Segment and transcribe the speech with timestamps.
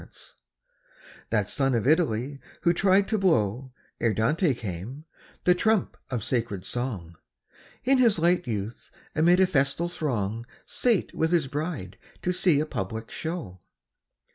[1.29, 5.05] _That son of Italy who tried to blow, Ere Dante came,
[5.43, 7.17] the trump of sacred song,
[7.83, 12.65] In his light youth amid a festal throng Sate with his bride to see a
[12.65, 13.59] public show.